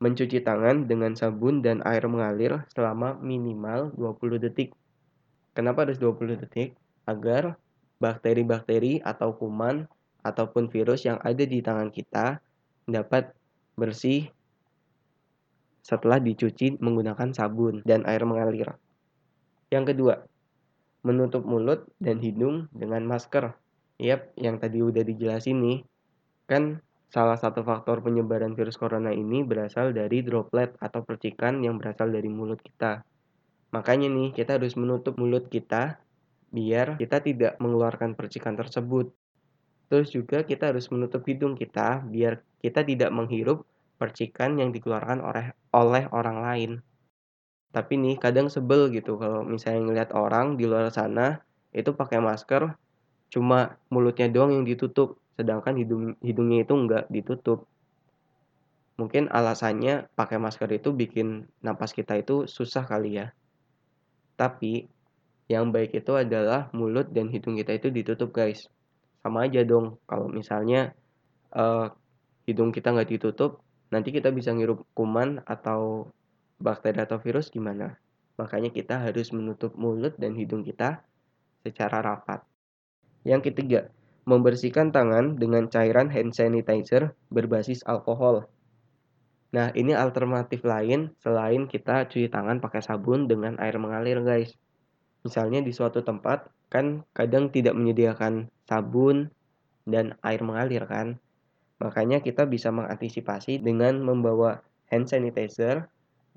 Mencuci 0.00 0.40
tangan 0.40 0.88
dengan 0.88 1.12
sabun 1.12 1.60
dan 1.60 1.84
air 1.84 2.08
mengalir 2.08 2.64
selama 2.72 3.20
minimal 3.20 3.92
20 4.00 4.40
detik. 4.40 4.72
Kenapa 5.52 5.84
harus 5.84 6.00
20 6.00 6.40
detik? 6.40 6.72
Agar 7.04 7.60
bakteri-bakteri 8.00 9.04
atau 9.04 9.36
kuman 9.36 9.84
ataupun 10.24 10.72
virus 10.72 11.04
yang 11.04 11.20
ada 11.20 11.44
di 11.44 11.60
tangan 11.60 11.92
kita 11.92 12.40
dapat 12.88 13.36
bersih 13.76 14.32
setelah 15.84 16.16
dicuci 16.16 16.80
menggunakan 16.80 17.36
sabun 17.36 17.84
dan 17.84 18.00
air 18.08 18.24
mengalir. 18.24 18.72
Yang 19.68 19.92
kedua, 19.92 20.24
menutup 21.06 21.44
mulut 21.46 21.88
dan 22.00 22.20
hidung 22.20 22.68
dengan 22.72 23.04
masker. 23.06 23.56
Yap, 24.00 24.32
yang 24.40 24.56
tadi 24.56 24.80
udah 24.80 25.04
dijelasin 25.04 25.60
nih, 25.60 25.78
kan 26.48 26.80
Salah 27.10 27.34
satu 27.34 27.66
faktor 27.66 28.06
penyebaran 28.06 28.54
virus 28.54 28.78
corona 28.78 29.10
ini 29.10 29.42
berasal 29.42 29.90
dari 29.90 30.22
droplet 30.22 30.78
atau 30.78 31.02
percikan 31.02 31.58
yang 31.58 31.74
berasal 31.74 32.06
dari 32.06 32.30
mulut 32.30 32.62
kita. 32.62 33.02
Makanya 33.74 34.06
nih, 34.06 34.30
kita 34.30 34.62
harus 34.62 34.78
menutup 34.78 35.18
mulut 35.18 35.50
kita 35.50 35.98
biar 36.54 36.94
kita 37.02 37.18
tidak 37.18 37.58
mengeluarkan 37.58 38.14
percikan 38.14 38.54
tersebut. 38.54 39.10
Terus 39.90 40.14
juga 40.14 40.46
kita 40.46 40.70
harus 40.70 40.86
menutup 40.94 41.26
hidung 41.26 41.58
kita 41.58 41.98
biar 42.06 42.46
kita 42.62 42.86
tidak 42.86 43.10
menghirup 43.10 43.66
percikan 43.98 44.62
yang 44.62 44.70
dikeluarkan 44.70 45.18
oleh 45.18 45.50
oleh 45.74 46.06
orang 46.14 46.38
lain. 46.46 46.70
Tapi 47.70 47.94
nih 47.94 48.16
kadang 48.18 48.50
sebel 48.50 48.90
gitu 48.90 49.14
kalau 49.14 49.46
misalnya 49.46 49.86
ngeliat 49.86 50.10
orang 50.10 50.58
di 50.58 50.66
luar 50.66 50.90
sana 50.90 51.38
itu 51.70 51.94
pakai 51.94 52.18
masker 52.18 52.74
cuma 53.30 53.78
mulutnya 53.94 54.26
doang 54.26 54.50
yang 54.50 54.66
ditutup 54.66 55.22
sedangkan 55.38 55.78
hidung 55.78 56.18
hidungnya 56.18 56.66
itu 56.66 56.74
enggak 56.74 57.04
ditutup. 57.08 57.70
Mungkin 58.98 59.32
alasannya 59.32 60.10
pakai 60.12 60.36
masker 60.36 60.68
itu 60.76 60.92
bikin 60.92 61.48
napas 61.64 61.96
kita 61.96 62.20
itu 62.20 62.44
susah 62.50 62.84
kali 62.84 63.22
ya. 63.22 63.32
Tapi 64.36 64.84
yang 65.48 65.72
baik 65.72 65.96
itu 65.96 66.12
adalah 66.14 66.68
mulut 66.76 67.08
dan 67.08 67.32
hidung 67.32 67.56
kita 67.56 67.74
itu 67.80 67.88
ditutup 67.88 68.34
guys. 68.34 68.68
Sama 69.24 69.48
aja 69.48 69.64
dong 69.64 69.96
kalau 70.04 70.28
misalnya 70.28 70.92
uh, 71.56 71.88
hidung 72.44 72.74
kita 72.74 72.92
nggak 72.92 73.10
ditutup, 73.14 73.62
nanti 73.88 74.12
kita 74.12 74.28
bisa 74.34 74.52
ngirup 74.52 74.84
kuman 74.92 75.40
atau 75.48 76.10
bakteri 76.60 77.02
atau 77.02 77.16
virus 77.16 77.48
gimana. 77.48 77.96
Makanya 78.36 78.70
kita 78.70 79.00
harus 79.00 79.32
menutup 79.32 79.74
mulut 79.74 80.14
dan 80.20 80.36
hidung 80.36 80.62
kita 80.62 81.02
secara 81.64 82.04
rapat. 82.04 82.44
Yang 83.24 83.52
ketiga, 83.52 83.92
membersihkan 84.24 84.92
tangan 84.92 85.36
dengan 85.36 85.68
cairan 85.68 86.08
hand 86.12 86.32
sanitizer 86.36 87.16
berbasis 87.32 87.84
alkohol. 87.84 88.48
Nah, 89.50 89.74
ini 89.74 89.92
alternatif 89.96 90.62
lain 90.62 91.10
selain 91.18 91.66
kita 91.66 92.06
cuci 92.06 92.30
tangan 92.30 92.62
pakai 92.62 92.80
sabun 92.86 93.26
dengan 93.26 93.58
air 93.58 93.76
mengalir, 93.82 94.22
guys. 94.22 94.54
Misalnya 95.26 95.60
di 95.60 95.74
suatu 95.74 96.00
tempat 96.00 96.48
kan 96.70 97.02
kadang 97.12 97.50
tidak 97.50 97.74
menyediakan 97.74 98.48
sabun 98.64 99.28
dan 99.84 100.16
air 100.22 100.40
mengalir 100.40 100.86
kan. 100.86 101.18
Makanya 101.82 102.22
kita 102.22 102.46
bisa 102.46 102.70
mengantisipasi 102.70 103.58
dengan 103.60 104.00
membawa 104.00 104.62
hand 104.88 105.10
sanitizer 105.10 105.90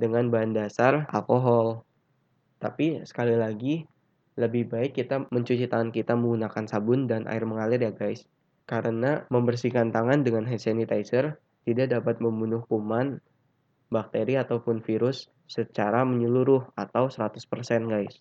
dengan 0.03 0.27
bahan 0.27 0.51
dasar 0.51 1.07
alkohol. 1.15 1.88
Tapi 2.60 3.07
sekali 3.07 3.39
lagi 3.39 3.88
lebih 4.36 4.67
baik 4.67 5.00
kita 5.00 5.31
mencuci 5.31 5.72
tangan 5.72 5.95
kita 5.95 6.19
menggunakan 6.19 6.67
sabun 6.67 7.07
dan 7.07 7.24
air 7.31 7.48
mengalir 7.48 7.79
ya 7.79 7.95
guys. 7.95 8.27
Karena 8.67 9.24
membersihkan 9.31 9.95
tangan 9.95 10.27
dengan 10.27 10.43
hand 10.43 10.60
sanitizer 10.60 11.39
tidak 11.63 11.95
dapat 11.95 12.19
membunuh 12.19 12.67
kuman, 12.67 13.24
bakteri 13.88 14.36
ataupun 14.36 14.83
virus 14.83 15.31
secara 15.48 16.03
menyeluruh 16.03 16.67
atau 16.75 17.07
100% 17.07 17.39
guys. 17.88 18.19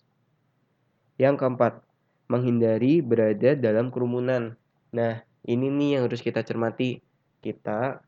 Yang 1.18 1.34
keempat, 1.42 1.82
menghindari 2.30 3.02
berada 3.02 3.54
dalam 3.58 3.90
kerumunan. 3.90 4.54
Nah, 4.94 5.22
ini 5.46 5.70
nih 5.70 5.98
yang 5.98 6.02
harus 6.10 6.22
kita 6.22 6.42
cermati. 6.46 7.02
Kita 7.42 8.02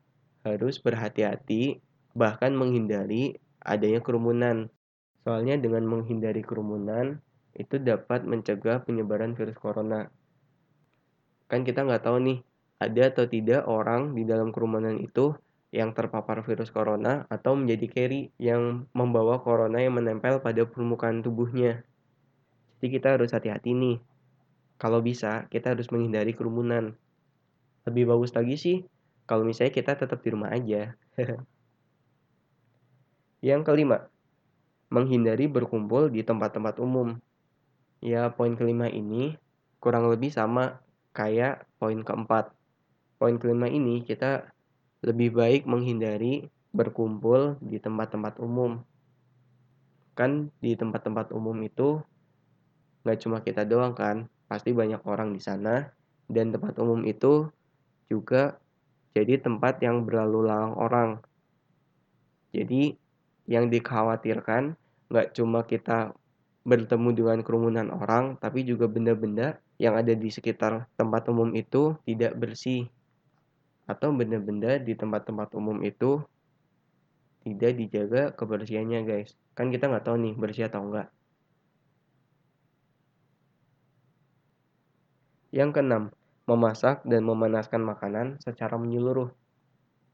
harus 0.45 0.79
berhati-hati 0.79 1.83
bahkan 2.15 2.55
menghindari 2.55 3.35
adanya 3.65 3.99
kerumunan. 3.99 4.69
Soalnya 5.25 5.57
dengan 5.57 5.89
menghindari 5.89 6.45
kerumunan, 6.45 7.17
itu 7.57 7.81
dapat 7.81 8.23
mencegah 8.23 8.85
penyebaran 8.85 9.33
virus 9.33 9.57
corona. 9.57 10.13
Kan 11.49 11.65
kita 11.65 11.81
nggak 11.81 12.05
tahu 12.05 12.17
nih, 12.21 12.39
ada 12.77 13.03
atau 13.09 13.25
tidak 13.25 13.65
orang 13.65 14.13
di 14.13 14.21
dalam 14.21 14.53
kerumunan 14.53 15.01
itu 15.01 15.33
yang 15.73 15.91
terpapar 15.91 16.45
virus 16.45 16.69
corona 16.71 17.25
atau 17.27 17.57
menjadi 17.57 17.85
carry 17.91 18.21
yang 18.39 18.87
membawa 18.93 19.41
corona 19.41 19.81
yang 19.81 19.97
menempel 19.97 20.39
pada 20.39 20.63
permukaan 20.63 21.25
tubuhnya. 21.25 21.83
Jadi 22.79 22.87
kita 23.01 23.17
harus 23.17 23.33
hati-hati 23.33 23.73
nih. 23.73 23.97
Kalau 24.77 24.99
bisa, 24.99 25.47
kita 25.49 25.73
harus 25.73 25.89
menghindari 25.89 26.35
kerumunan. 26.35 26.93
Lebih 27.87 28.07
bagus 28.07 28.31
lagi 28.35 28.55
sih 28.59 28.77
kalau 29.25 29.41
misalnya 29.41 29.73
kita 29.73 29.97
tetap 29.97 30.21
di 30.21 30.29
rumah 30.29 30.53
aja. 30.53 30.93
yang 33.45 33.61
kelima, 33.61 34.09
menghindari 34.89 35.45
berkumpul 35.45 36.09
di 36.09 36.25
tempat-tempat 36.25 36.81
umum. 36.81 37.21
Ya, 38.01 38.33
poin 38.33 38.57
kelima 38.57 38.89
ini 38.89 39.37
kurang 39.77 40.09
lebih 40.09 40.33
sama 40.33 40.81
kayak 41.13 41.69
poin 41.77 42.01
keempat. 42.01 42.49
Poin 43.21 43.37
kelima 43.37 43.69
ini 43.69 44.01
kita 44.01 44.49
lebih 45.05 45.37
baik 45.37 45.69
menghindari 45.69 46.49
berkumpul 46.73 47.61
di 47.61 47.77
tempat-tempat 47.77 48.41
umum. 48.41 48.81
Kan 50.17 50.49
di 50.57 50.73
tempat-tempat 50.73 51.29
umum 51.29 51.53
itu 51.61 52.01
nggak 53.05 53.19
cuma 53.21 53.45
kita 53.45 53.61
doang 53.61 53.93
kan, 53.93 54.25
pasti 54.49 54.73
banyak 54.73 55.05
orang 55.05 55.37
di 55.37 55.39
sana 55.39 55.93
dan 56.25 56.49
tempat 56.49 56.81
umum 56.81 57.05
itu 57.05 57.53
juga 58.09 58.57
jadi 59.13 59.37
tempat 59.37 59.85
yang 59.85 60.01
berlalu 60.01 60.49
lalang 60.49 60.73
orang. 60.73 61.09
Jadi 62.49 63.04
yang 63.45 63.69
dikhawatirkan 63.69 64.77
nggak 65.09 65.37
cuma 65.37 65.61
kita 65.65 66.13
bertemu 66.65 67.09
dengan 67.13 67.39
kerumunan 67.45 67.87
orang, 67.93 68.41
tapi 68.41 68.65
juga 68.65 68.89
benda-benda 68.89 69.61
yang 69.77 69.93
ada 69.93 70.17
di 70.17 70.33
sekitar 70.33 70.89
tempat 70.97 71.29
umum 71.29 71.53
itu 71.53 71.93
tidak 72.09 72.33
bersih. 72.33 72.89
Atau 73.85 74.09
benda-benda 74.17 74.81
di 74.81 74.97
tempat-tempat 74.97 75.53
umum 75.53 75.77
itu 75.85 76.25
tidak 77.45 77.77
dijaga 77.77 78.21
kebersihannya 78.33 79.05
guys. 79.05 79.37
Kan 79.53 79.69
kita 79.69 79.85
nggak 79.85 80.09
tahu 80.09 80.17
nih 80.17 80.33
bersih 80.33 80.65
atau 80.65 80.81
enggak. 80.89 81.13
Yang 85.53 85.69
keenam, 85.77 86.03
memasak 86.49 87.05
dan 87.05 87.21
memanaskan 87.21 87.85
makanan 87.85 88.41
secara 88.41 88.75
menyeluruh. 88.81 89.29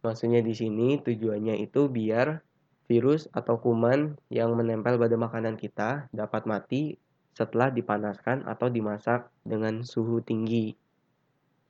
Maksudnya 0.03 0.43
di 0.43 0.51
sini 0.51 0.99
tujuannya 0.99 1.63
itu 1.63 1.87
biar 1.87 2.43
virus 2.89 3.29
atau 3.31 3.59
kuman 3.59 4.17
yang 4.31 4.53
menempel 4.53 4.97
pada 4.97 5.15
makanan 5.17 5.55
kita 5.57 6.07
dapat 6.11 6.43
mati 6.45 7.01
setelah 7.31 7.71
dipanaskan 7.71 8.43
atau 8.45 8.67
dimasak 8.67 9.31
dengan 9.47 9.81
suhu 9.87 10.19
tinggi. 10.19 10.75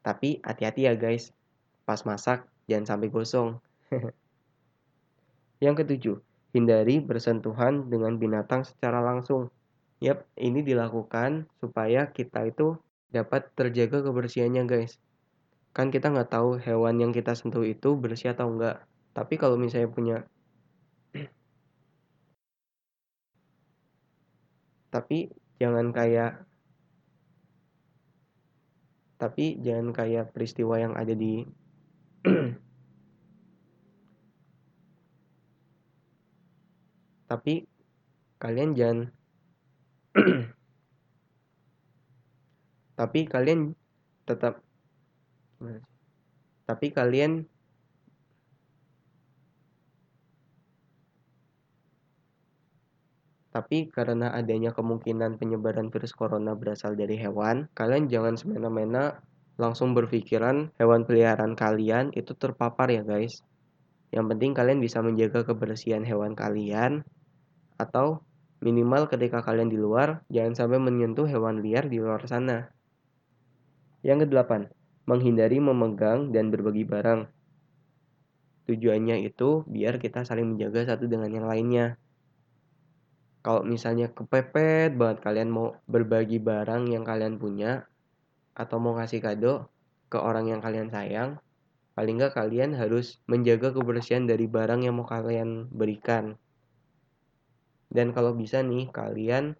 Tapi 0.01 0.41
hati-hati 0.41 0.89
ya 0.89 0.98
guys, 0.98 1.30
pas 1.86 2.01
masak 2.03 2.50
jangan 2.65 2.98
sampai 2.98 3.08
gosong. 3.13 3.62
yang 5.63 5.77
ketujuh, 5.77 6.18
hindari 6.51 6.98
bersentuhan 6.98 7.88
dengan 7.88 8.18
binatang 8.18 8.65
secara 8.65 9.00
langsung. 9.00 9.53
Yap, 10.01 10.25
ini 10.34 10.65
dilakukan 10.65 11.46
supaya 11.62 12.10
kita 12.10 12.50
itu 12.50 12.74
dapat 13.13 13.53
terjaga 13.53 14.01
kebersihannya 14.01 14.65
guys. 14.65 14.98
Kan 15.77 15.94
kita 15.94 16.10
nggak 16.10 16.34
tahu 16.34 16.58
hewan 16.58 16.98
yang 16.98 17.13
kita 17.13 17.38
sentuh 17.38 17.62
itu 17.62 17.94
bersih 17.94 18.34
atau 18.34 18.50
enggak. 18.50 18.82
Tapi 19.13 19.38
kalau 19.38 19.62
misalnya 19.62 19.94
punya 19.94 20.18
tapi 24.91 25.31
jangan 25.55 25.95
kayak 25.95 26.43
tapi 29.15 29.55
jangan 29.63 29.95
kayak 29.95 30.36
peristiwa 30.36 30.75
yang 30.81 30.93
ada 30.98 31.15
di 31.15 31.45
tapi 37.31 37.63
kalian 38.41 38.75
jangan 38.75 39.00
tapi 43.00 43.19
kalian 43.29 43.71
tetap 44.27 44.60
tapi 46.65 46.88
kalian 46.91 47.50
Tapi 53.51 53.91
karena 53.91 54.31
adanya 54.31 54.72
kemungkinan 54.72 55.36
penyebaran 55.36 55.91
virus 55.91 56.15
corona 56.15 56.55
berasal 56.55 56.96
dari 56.96 57.20
hewan, 57.20 57.67
kalian 57.75 58.08
jangan 58.08 58.39
semena-mena 58.39 59.20
langsung 59.60 59.91
berpikiran 59.91 60.72
hewan 60.79 61.03
peliharaan 61.03 61.60
kalian 61.60 62.15
itu 62.15 62.31
terpapar 62.34 62.88
ya 62.88 63.03
guys. 63.03 63.43
Yang 64.15 64.25
penting 64.36 64.51
kalian 64.55 64.79
bisa 64.79 65.03
menjaga 65.03 65.43
kebersihan 65.43 66.08
hewan 66.08 66.31
kalian 66.31 67.03
atau 67.75 68.24
Minimal 68.62 69.10
ketika 69.10 69.41
kalian 69.41 69.74
di 69.74 69.77
luar, 69.81 70.22
jangan 70.29 70.53
sampai 70.53 70.77
menyentuh 70.77 71.25
hewan 71.25 71.65
liar 71.65 71.89
di 71.89 71.98
luar 71.98 72.22
sana. 72.29 72.70
Yang 74.05 74.29
kedelapan, 74.29 74.70
menghindari 75.10 75.58
memegang 75.58 76.29
dan 76.29 76.53
berbagi 76.53 76.86
barang. 76.86 77.25
Tujuannya 78.70 79.25
itu 79.25 79.65
biar 79.65 79.98
kita 79.98 80.22
saling 80.22 80.53
menjaga 80.53 80.93
satu 80.93 81.10
dengan 81.10 81.34
yang 81.34 81.50
lainnya. 81.50 81.98
Kalau 83.41 83.65
misalnya 83.65 84.13
kepepet 84.13 84.93
banget 84.93 85.17
kalian 85.25 85.50
mau 85.50 85.74
berbagi 85.89 86.38
barang 86.38 86.93
yang 86.93 87.01
kalian 87.01 87.41
punya 87.41 87.89
atau 88.53 88.77
mau 88.77 88.93
kasih 88.93 89.17
kado 89.17 89.65
ke 90.13 90.21
orang 90.21 90.45
yang 90.45 90.62
kalian 90.62 90.93
sayang, 90.93 91.41
paling 91.98 92.21
nggak 92.21 92.38
kalian 92.38 92.77
harus 92.77 93.17
menjaga 93.25 93.74
kebersihan 93.74 94.29
dari 94.29 94.45
barang 94.45 94.86
yang 94.86 94.93
mau 94.93 95.10
kalian 95.10 95.74
berikan. 95.74 96.38
Dan 97.91 98.13
kalau 98.13 98.38
bisa 98.38 98.62
nih 98.62 98.93
kalian 98.93 99.57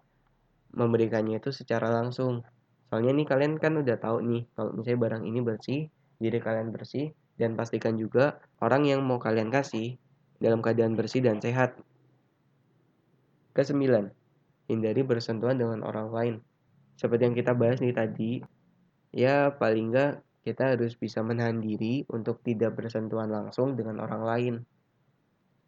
memberikannya 0.72 1.42
itu 1.42 1.52
secara 1.52 1.92
langsung. 1.92 2.40
Soalnya 2.88 3.12
nih 3.12 3.26
kalian 3.28 3.52
kan 3.60 3.76
udah 3.76 3.96
tahu 4.00 4.24
nih 4.24 4.42
kalau 4.56 4.72
misalnya 4.72 5.00
barang 5.04 5.22
ini 5.26 5.40
bersih, 5.42 5.80
diri 6.22 6.38
kalian 6.38 6.70
bersih 6.70 7.12
dan 7.36 7.58
pastikan 7.58 7.98
juga 7.98 8.40
orang 8.62 8.88
yang 8.88 9.00
mau 9.02 9.18
kalian 9.18 9.50
kasih 9.50 9.96
dalam 10.38 10.62
keadaan 10.64 10.94
bersih 10.94 11.24
dan 11.24 11.40
sehat. 11.42 11.76
Kesembilan, 13.52 14.08
hindari 14.72 15.04
bersentuhan 15.04 15.60
dengan 15.60 15.84
orang 15.84 16.08
lain. 16.08 16.34
Seperti 16.96 17.28
yang 17.28 17.36
kita 17.36 17.52
bahas 17.52 17.84
nih 17.84 17.92
tadi, 17.92 18.40
ya 19.12 19.52
paling 19.52 19.92
nggak 19.92 20.12
kita 20.42 20.74
harus 20.74 20.96
bisa 20.96 21.20
menahan 21.20 21.60
diri 21.60 22.02
untuk 22.10 22.40
tidak 22.42 22.74
bersentuhan 22.74 23.28
langsung 23.28 23.76
dengan 23.76 24.00
orang 24.00 24.22
lain. 24.24 24.54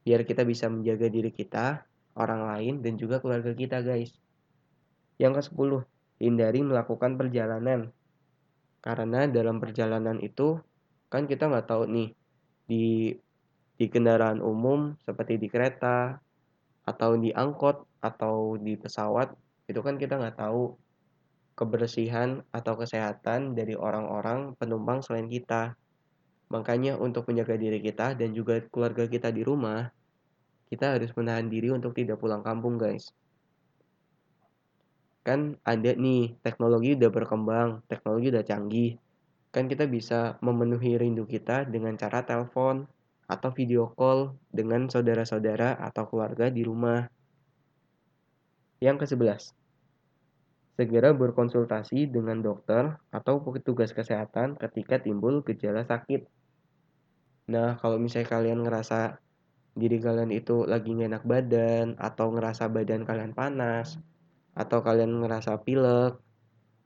Biar 0.04 0.24
kita 0.24 0.42
bisa 0.48 0.66
menjaga 0.72 1.12
diri 1.12 1.28
kita 1.28 1.84
orang 2.16 2.42
lain, 2.48 2.74
dan 2.80 2.96
juga 2.96 3.20
keluarga 3.20 3.52
kita 3.52 3.84
guys. 3.84 4.16
Yang 5.20 5.52
ke-10, 5.52 5.70
hindari 6.24 6.60
melakukan 6.64 7.20
perjalanan. 7.20 7.92
Karena 8.80 9.28
dalam 9.28 9.60
perjalanan 9.60 10.20
itu 10.20 10.60
kan 11.08 11.24
kita 11.28 11.48
nggak 11.48 11.68
tahu 11.68 11.88
nih 11.88 12.10
di 12.64 13.14
di 13.74 13.86
kendaraan 13.90 14.38
umum 14.38 14.94
seperti 15.02 15.36
di 15.36 15.48
kereta 15.50 16.23
atau 16.84 17.16
di 17.16 17.32
angkot 17.32 17.88
atau 18.04 18.60
di 18.60 18.76
pesawat 18.76 19.32
itu 19.64 19.80
kan 19.80 19.96
kita 19.96 20.20
nggak 20.20 20.36
tahu 20.36 20.76
kebersihan 21.54 22.42
atau 22.50 22.74
kesehatan 22.74 23.54
dari 23.54 23.78
orang-orang 23.78 24.58
penumpang 24.58 25.00
selain 25.00 25.30
kita. 25.30 25.78
Makanya 26.50 27.00
untuk 27.00 27.30
menjaga 27.30 27.56
diri 27.56 27.80
kita 27.80 28.18
dan 28.18 28.34
juga 28.36 28.60
keluarga 28.68 29.08
kita 29.08 29.32
di 29.32 29.46
rumah, 29.46 29.88
kita 30.68 30.98
harus 30.98 31.14
menahan 31.16 31.46
diri 31.46 31.70
untuk 31.70 31.94
tidak 31.96 32.20
pulang 32.20 32.42
kampung 32.42 32.76
guys. 32.76 33.14
Kan 35.24 35.56
ada 35.64 35.96
nih 35.96 36.36
teknologi 36.44 36.98
udah 37.00 37.10
berkembang 37.10 37.80
teknologi 37.88 38.28
udah 38.28 38.44
canggih. 38.44 39.00
Kan 39.54 39.70
kita 39.70 39.86
bisa 39.88 40.36
memenuhi 40.44 40.98
rindu 41.00 41.24
kita 41.24 41.64
dengan 41.64 41.94
cara 41.96 42.26
telepon 42.26 42.84
atau 43.24 43.50
video 43.52 43.92
call 43.96 44.36
dengan 44.52 44.86
saudara-saudara 44.86 45.80
atau 45.80 46.04
keluarga 46.08 46.52
di 46.52 46.62
rumah. 46.64 47.08
Yang 48.82 49.08
ke-11. 49.08 49.42
Segera 50.74 51.14
berkonsultasi 51.14 52.10
dengan 52.10 52.42
dokter 52.42 52.98
atau 53.14 53.40
petugas 53.40 53.94
kesehatan 53.94 54.58
ketika 54.58 54.98
timbul 54.98 55.40
gejala 55.46 55.86
sakit. 55.86 56.26
Nah, 57.48 57.78
kalau 57.78 57.96
misalnya 58.02 58.28
kalian 58.28 58.66
ngerasa 58.66 59.22
diri 59.74 59.98
kalian 59.98 60.30
itu 60.30 60.62
lagi 60.66 60.94
gak 60.94 61.10
enak 61.10 61.24
badan 61.26 61.86
atau 61.98 62.30
ngerasa 62.30 62.70
badan 62.70 63.02
kalian 63.02 63.34
panas 63.34 63.98
atau 64.54 64.86
kalian 64.86 65.18
ngerasa 65.18 65.66
pilek 65.66 66.14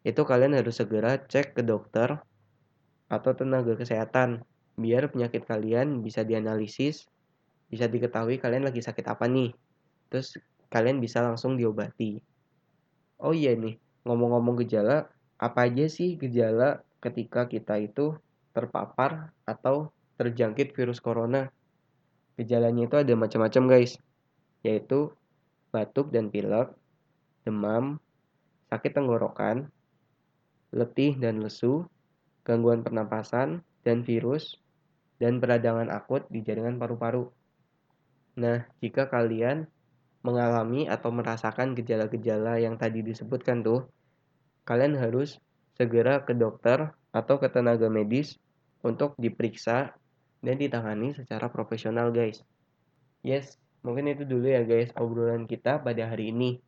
itu 0.08 0.24
kalian 0.24 0.56
harus 0.56 0.80
segera 0.80 1.20
cek 1.20 1.52
ke 1.52 1.60
dokter 1.60 2.16
atau 3.12 3.30
tenaga 3.36 3.76
kesehatan 3.76 4.40
biar 4.78 5.10
penyakit 5.10 5.42
kalian 5.44 6.00
bisa 6.06 6.22
dianalisis 6.22 7.10
bisa 7.68 7.84
diketahui 7.84 8.40
kalian 8.40 8.64
lagi 8.64 8.80
sakit 8.80 9.04
apa 9.04 9.28
nih. 9.28 9.52
Terus 10.08 10.40
kalian 10.72 11.04
bisa 11.04 11.20
langsung 11.20 11.60
diobati. 11.60 12.16
Oh 13.20 13.36
iya 13.36 13.52
nih 13.52 13.76
ngomong-ngomong 14.08 14.64
gejala 14.64 15.12
apa 15.36 15.68
aja 15.68 15.84
sih 15.86 16.16
gejala 16.16 16.80
ketika 17.04 17.44
kita 17.44 17.76
itu 17.78 18.16
terpapar 18.56 19.36
atau 19.44 19.92
terjangkit 20.16 20.72
virus 20.72 20.98
corona? 20.98 21.52
Gejalanya 22.40 22.86
itu 22.88 22.96
ada 22.96 23.14
macam-macam 23.18 23.62
guys, 23.66 23.98
yaitu 24.62 25.10
batuk 25.74 26.14
dan 26.14 26.30
pilek, 26.30 26.70
demam, 27.42 27.98
sakit 28.70 28.94
tenggorokan, 28.94 29.66
letih 30.70 31.18
dan 31.18 31.42
lesu, 31.42 31.82
gangguan 32.46 32.86
pernapasan, 32.86 33.66
dan 33.82 34.06
virus, 34.06 34.54
dan 35.18 35.42
peradangan 35.42 35.90
akut 35.90 36.26
di 36.30 36.42
jaringan 36.46 36.78
paru-paru. 36.78 37.26
Nah, 38.38 38.66
jika 38.78 39.10
kalian 39.10 39.66
mengalami 40.22 40.86
atau 40.86 41.10
merasakan 41.10 41.74
gejala-gejala 41.74 42.58
yang 42.62 42.78
tadi 42.78 43.02
disebutkan 43.02 43.62
tuh, 43.62 43.86
kalian 44.66 44.98
harus 44.98 45.38
segera 45.74 46.22
ke 46.22 46.34
dokter 46.34 46.94
atau 47.14 47.38
ke 47.38 47.50
tenaga 47.50 47.86
medis 47.90 48.38
untuk 48.82 49.14
diperiksa 49.18 49.94
dan 50.42 50.56
ditangani 50.58 51.14
secara 51.14 51.50
profesional 51.50 52.14
guys. 52.14 52.42
Yes, 53.26 53.58
mungkin 53.82 54.10
itu 54.10 54.22
dulu 54.22 54.46
ya 54.46 54.62
guys 54.62 54.94
obrolan 54.94 55.50
kita 55.50 55.82
pada 55.82 56.06
hari 56.06 56.30
ini. 56.30 56.62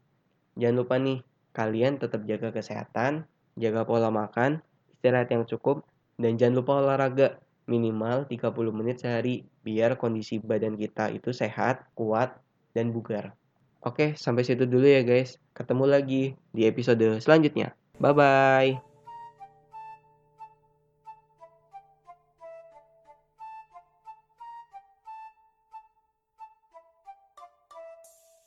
Jangan 0.59 0.77
lupa 0.83 0.99
nih, 0.99 1.23
kalian 1.55 2.03
tetap 2.03 2.27
jaga 2.27 2.51
kesehatan, 2.51 3.27
jaga 3.55 3.87
pola 3.87 4.11
makan, 4.11 4.59
istirahat 4.91 5.31
yang 5.31 5.47
cukup, 5.47 5.87
dan 6.19 6.35
jangan 6.35 6.63
lupa 6.63 6.83
olahraga 6.83 7.39
minimal 7.71 8.27
30 8.27 8.75
menit 8.75 8.99
sehari 8.99 9.47
biar 9.63 9.95
kondisi 9.95 10.43
badan 10.43 10.75
kita 10.75 11.15
itu 11.15 11.31
sehat, 11.31 11.87
kuat, 11.95 12.35
dan 12.75 12.91
bugar. 12.91 13.33
Oke, 13.81 14.13
sampai 14.19 14.45
situ 14.45 14.69
dulu 14.69 14.85
ya 14.85 15.01
guys. 15.01 15.41
Ketemu 15.57 15.85
lagi 15.89 16.23
di 16.53 16.69
episode 16.69 17.23
selanjutnya. 17.23 17.73
Bye-bye. 18.03 18.90